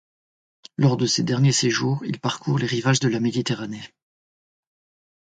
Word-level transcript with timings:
Lors 0.77 0.97
de 0.97 1.05
ces 1.05 1.21
derniers 1.21 1.51
séjours, 1.51 2.03
il 2.05 2.19
parcourt 2.19 2.57
les 2.57 2.65
rivages 2.65 2.99
de 2.99 3.07
la 3.07 3.19
Méditerranée. 3.19 3.83